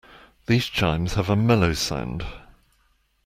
These 0.47 0.65
chimes 0.65 1.13
have 1.13 1.29
a 1.29 1.35
mellow 1.35 1.73
sound. 1.73 2.25